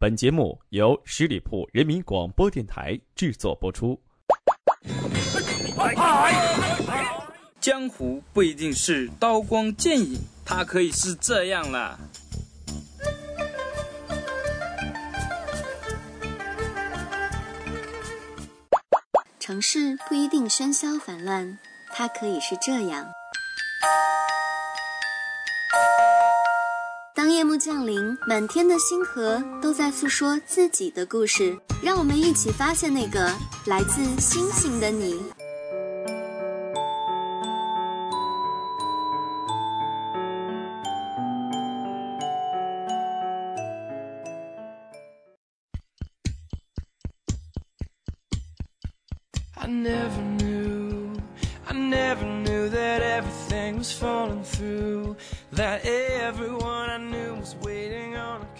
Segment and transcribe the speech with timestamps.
[0.00, 4.00] 本节目由十里铺人民广播电台制作播出。
[7.58, 11.98] 江湖不一定是刀光剑影，它可以是这样啦。
[19.40, 21.58] 城市不一定喧嚣繁乱，
[21.92, 23.04] 它可以是这样。
[27.38, 33.32] 夜幕降临，满天的星河都在诉说自己的故事，让我们一起发现那个
[33.66, 35.22] 来自星星的你。
[49.54, 51.16] I never knew,
[51.68, 52.67] I never knew
[53.18, 55.16] everything was falling through,
[55.50, 58.57] that everyone I knew was waiting on a.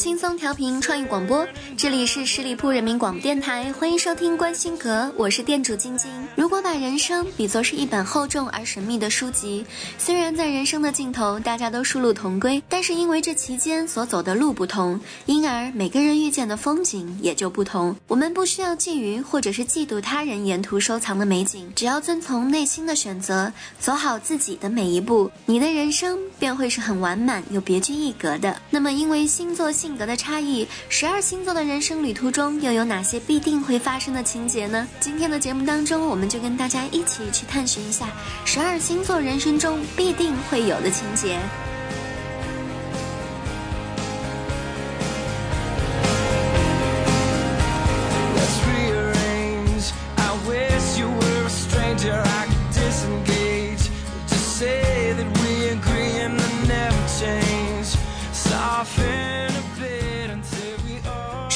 [0.00, 1.46] 轻松调频创意广播，
[1.76, 6.10] 这里是十里铺人民广播电台，欢迎收听关心阁，我是店主晶晶。
[6.34, 9.62] 如果把人生比作是一本厚重而神秘的书籍，
[9.98, 17.94] 虽然在人生的尽头大家都殊路同归，但是因为这期间所走的路不同，因而每个人遇见的风景也就不同。
[18.08, 28.58] 我们不需要觊觎或者是嫉妒他人沿途收藏的美景，只要遵从内心的选择，走好自己的每一步，你的人生便会是很完满又别具一格的。
[28.70, 34.86] 那么，因为星座性性格的差异，十二星座的人生旅途中又有哪些必定会发生的情节呢？
[35.00, 38.06] 今天的节目当中，我们就跟大家一起去探寻一下
[38.44, 41.40] 十二星座人生中必定会有的情节。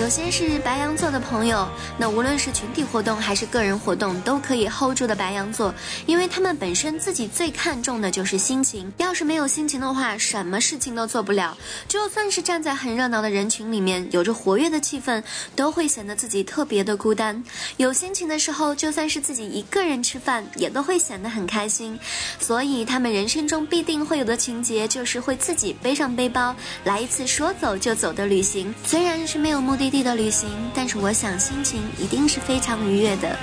[0.00, 5.74] 首先是白羊座的朋友，那无论是群体活动还是个人活动，都可以 hold 住的白羊座，
[6.06, 8.90] 因为他们本身自己最看重的就是心情。
[8.96, 11.54] 要是没有心情的话，什么事情都做不了。
[11.86, 15.22] 就算是站在很热闹的人群里面，有着活跃的气氛，
[15.54, 17.44] 都会显得自己特别的孤单。
[17.76, 22.00] 有心情的时候，就算是自己一个人吃饭，也都会显得很开心。
[22.38, 28.74] 所以他们人生中必定会有的情节，就是会自己背上背包，来一次说走就走的旅行。
[28.82, 33.36] 虽然是没有目的地的旅行，但是我想心情一定是非常愉悦的。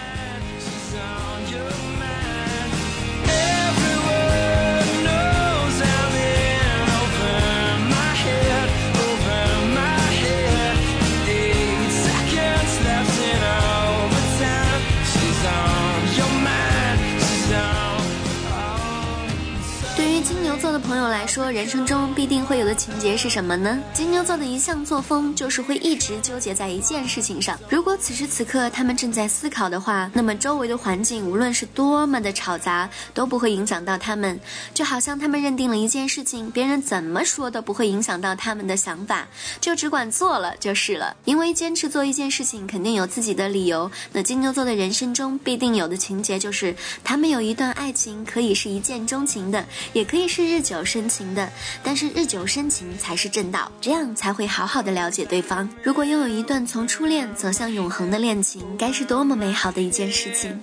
[19.98, 23.82] 对于金牛座的朋友来说，人生中必定会有的情节是什么呢？
[23.96, 27.60] 金牛座的一项作风就是会一直纠结在一件事情上。
[27.68, 34.40] 如果此时此刻他们正在思考的话，那么周围的环境无论是多么的吵杂，都不会影响到他们。
[34.72, 39.28] 就好像他们认定了一件事情，别人怎么说都不会影响到他们的想法，
[39.60, 41.16] 就只管做了就是了。
[41.26, 43.90] 因为坚持做一件事情，肯定有自己的理由。
[44.12, 51.50] 那金牛座的人生中必定有的情节就是，他们有一段爱情可以是一见钟情的，也可以是日久生情的，
[51.84, 55.68] 但是日久生情才是正道，这样才会好好的了解对方。
[55.84, 60.60] 如果拥有一段从初恋走向永恒的恋情，该是多么美好的一件事情。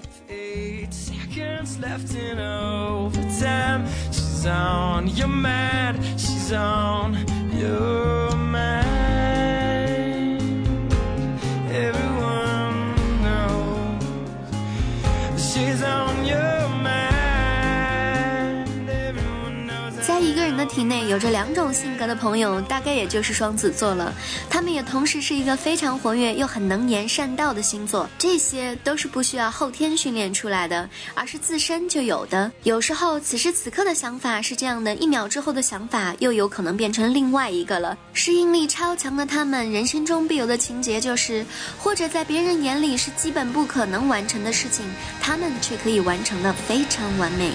[21.14, 24.12] 有着两种性格的朋友，大概也就是双子座了。
[24.50, 32.50] 他们也同时是一个非常活跃又很能言善道的星座，这些都是不需要后天训练出来的，而是自身就有的。
[32.64, 37.96] 有时候此时此刻的想法是这样的，一秒之后的想法又有可能变成另外一个了。
[38.12, 41.46] 适应力超强的他们，人生中必有的情节就是，
[41.78, 44.84] 或者在别人眼里是基本不可能完成的事情，
[45.20, 47.52] 他们却可以完成的非常完美。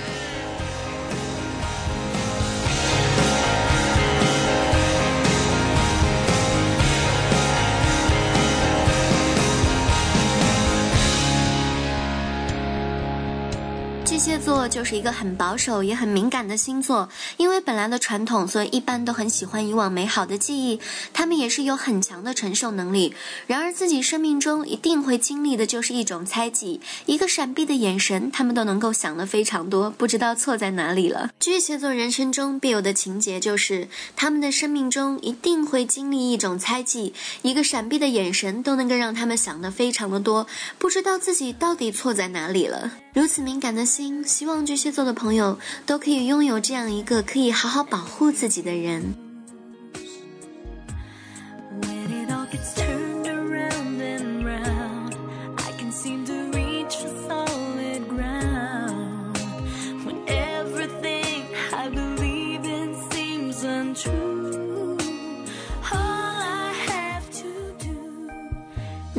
[14.19, 17.07] 蟹座就是一个很保守也很敏感的星座，
[17.37, 20.79] 因为本来的传统，所以一般都很喜欢以往美好的记忆。
[21.13, 23.13] 他们也是有很强的承受能力。
[23.47, 31.29] 然而自己生命中一定会经历的就是一种猜忌，一个闪避的眼神，他们都能够想得非常多，不知道错在哪里了。
[31.39, 40.45] 巨蟹座人生中必有的情节就是，他们的生命中一定会经历一种猜忌，一个闪避的眼神都能够让他们想得非常的多，
[40.77, 42.91] 不知道自己到底错在哪里了。
[43.13, 49.29] 如此敏感的心，希望巨蟹座的朋友都可以拥有这样一个可以好好保护自己的人。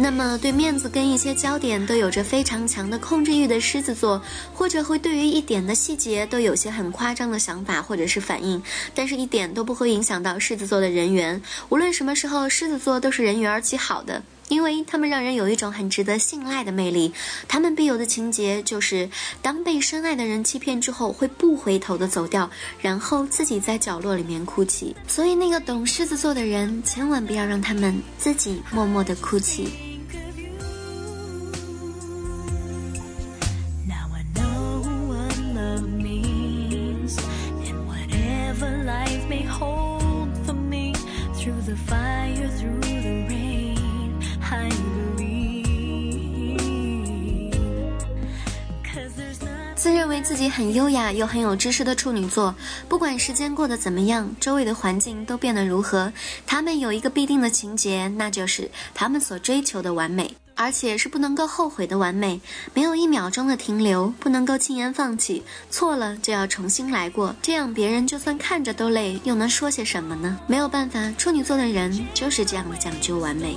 [0.02, 4.20] 那么，对面子跟一些焦点都有着非常强的控制欲的狮子座，
[4.54, 8.62] 或者会对于一点的细节都有些很夸张的想法或者是反应，
[8.94, 11.42] 但是一点都不会影响到狮子座的人缘。
[11.68, 17.12] 无论什么时候，狮子座都是人缘极好的，因为他们让人有一种很值得信赖的魅力。
[17.46, 19.10] 他们必有的情节就是，
[19.42, 22.50] 当被深爱的人欺骗之后，会不回头的走掉，
[22.80, 24.96] 然后自己在角落里面哭泣。
[25.06, 29.89] 所以，那个懂狮子座的人，千万不要让他们自己默默的哭泣。
[41.40, 43.74] Through the fire through the rain
[44.42, 44.68] hi
[45.16, 45.70] green
[49.74, 52.54] 自认为自己很优雅又很有知识的处女座，
[52.86, 56.12] 不管时间过得怎么样，周围的环境都变得如何，
[56.46, 60.34] 他们有一个必定的情节，那就是他们所追求的完美。
[60.54, 62.40] 而且是不能够后悔的完美，
[62.74, 70.38] 没有一秒钟的停留，不能够轻言放弃，错了就要重新来过，这样别人就算看着都累，又能说些什么呢？
[70.46, 73.56] 没有办法，处女座的人就是这样的讲究完美。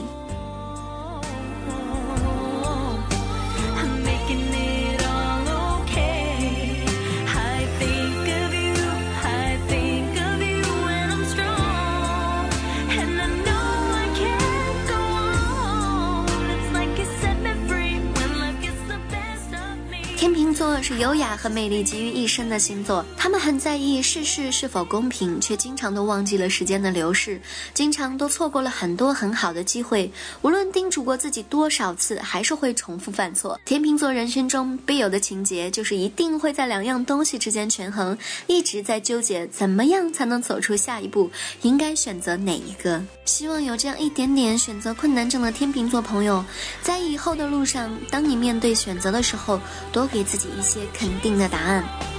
[20.23, 27.41] 天秤座是优雅和魅力集于一身的星座，他们很在意世事是否公平，却经常都忘记了时间的流逝，
[27.73, 30.09] 经常都错过了很多很好的机会。
[30.41, 33.59] 无论叮嘱过自己多少次，还是会重复犯错。
[33.65, 38.17] 天秤座人生中必有的情节，就是一定会在两样东西之间权衡，
[38.47, 41.29] 一直在纠结怎么样才能走出下一步，
[41.63, 43.03] 应该选择哪一个。
[43.25, 46.45] 希望有这样一点点选择困难症的天秤座朋友，
[46.81, 49.59] 在以后的路上，当你面对选择的时候，
[49.91, 50.53] 多给自己。
[50.57, 52.12] 一些肯定的答案。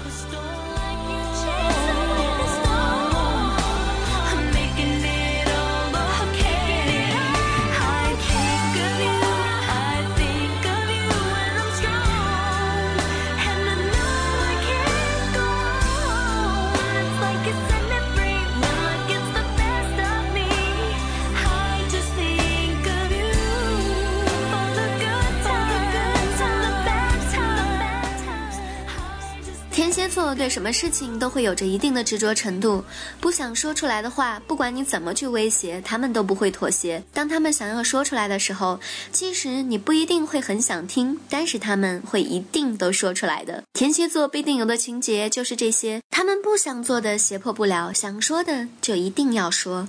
[30.34, 32.84] 对什么事情都会有着一定的执着程度，
[33.20, 37.02] 不想说出来的话，不管你怎么去威胁，他们都不会妥协。
[37.12, 38.80] 当他们想要说出来的时候，
[39.12, 43.62] 其实你不一定会很想听，但是他们会一定都说出来的。
[43.72, 49.88] 天蝎座必定有的情节就是这些，他们不想做的胁迫不了，想说的就一定要说。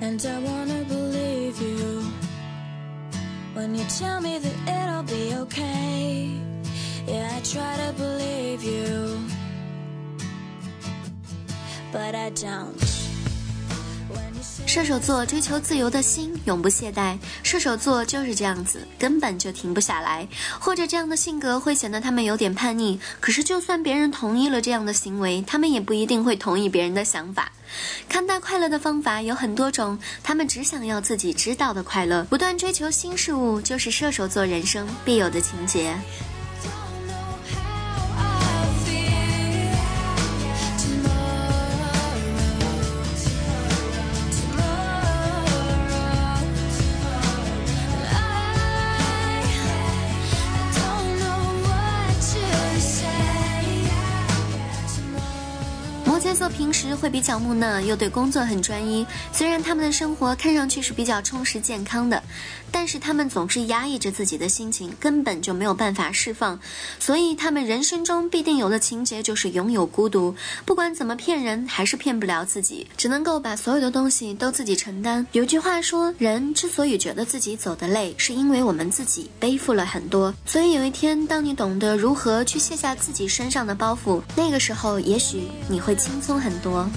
[0.00, 2.17] And I wanna believe you.
[3.58, 6.30] When you tell me that it'll be okay.
[7.08, 9.18] Yeah, I try to believe you,
[11.90, 12.97] but I don't.
[14.68, 20.28] 射手座追求自由的心永不懈怠，射手座就是这样子，根本就停不下来。
[20.60, 27.50] 或者这样的性格会显得他们有点叛逆，可是就算别人同意了这样的行为，他们也不一定会同意别人的想法。
[28.10, 35.96] 看待快乐的方法有很多种，他们只想要自己知道的快乐，不断追求新事物，就是射手座人生必有的情节。
[57.08, 59.06] 比较木讷，又对工作很专一。
[59.32, 62.22] 虽然他们的生活看上去是比较充实健康的，
[62.70, 66.58] 但是他们总是压抑着自己的心情，根本就没有办法释放。
[66.98, 70.34] 所以他们人生中必定有的情节就是拥有孤独。
[70.64, 75.26] 不管怎么骗人，还是骗不了自己，只能够把所有的东西都自己承担。
[75.32, 80.34] 有句话说，人之所以觉得自己走得累，是因为我们自己背负了很多。
[80.44, 86.88] 所以有一天，当你懂得如何去卸下自己身上的包袱，那个时候，也许你会轻松很多。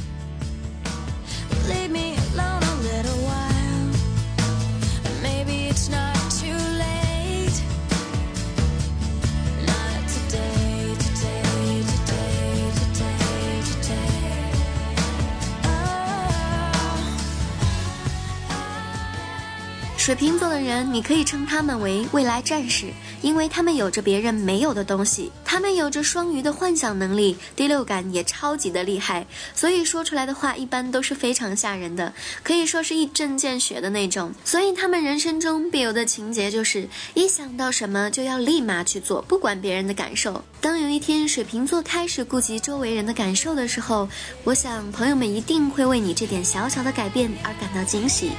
[20.12, 22.88] 水瓶座的人，你可以称他们为未来战士，
[23.22, 25.32] 因为他们有着别人没有的东西。
[25.46, 29.25] 他们有着双鱼的幻想能力，第六感也超级的厉害，
[29.56, 32.13] 所以说出来的话一般都是非常吓人的，
[32.44, 34.34] 可以说是一针见血的那种。
[34.44, 40.44] 所以他们人生中必有的情节就是，一想到什么就要立马去做，不管别人的感受。
[40.60, 44.10] 当有一天水瓶座开始顾及周围人的感受的时候，
[44.44, 48.32] 我想朋友们一定会为你这点小小的改变而感到惊喜。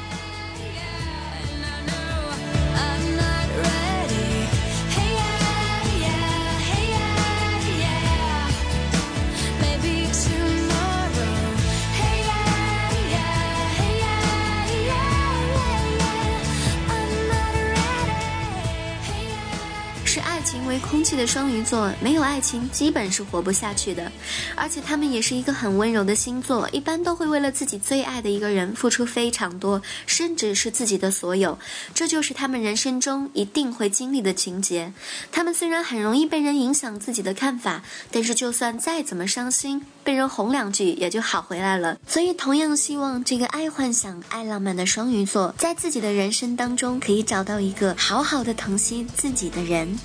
[21.13, 24.11] 气的双鱼座没有爱情，基本是活不下去的。
[24.57, 31.59] 而且他们也是一个很温柔的星座，一般都会为了自己最爱的一个人付出非常多，甚至是自己的所有。
[31.93, 34.95] 这就是他们人生中一定会经历的情节。
[35.31, 41.99] 他们虽然很容易被人影响自己的看法，但是就算再怎么伤心，被人哄两句也就好回来了。
[42.07, 49.99] 所以，同样希望这个爱幻想、爱浪漫的双鱼座，在自己的人生当中可以找到一个好好的疼惜自己的人。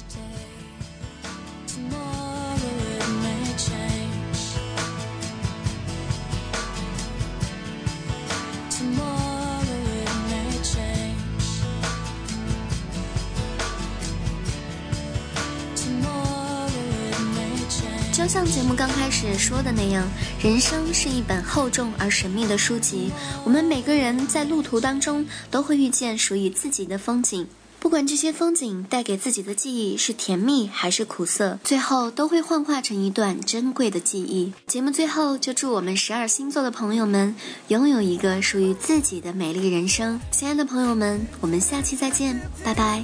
[18.77, 20.07] 刚开始说的那样，
[20.39, 23.11] 人生是一本厚重而神秘的书籍。
[23.43, 27.47] 我们每个人在路途当中都会遇见属于自己的风景，
[27.79, 34.53] 不管这些风景带给自己的记忆是甜蜜还是苦涩，最后都会幻化成一段珍贵的记忆。
[34.67, 37.35] 节目最后就祝我们十二星座的朋友们
[37.69, 40.21] 拥有一个属于自己的美丽人生。
[40.29, 43.03] 亲爱的朋友们，我们下期再见，拜拜。